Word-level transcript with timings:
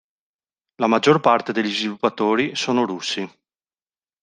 La 0.77 0.87
maggior 0.87 1.19
parte 1.19 1.51
degli 1.51 1.71
sviluppatori 1.71 2.55
sono 2.55 2.87
russi. 2.87 3.29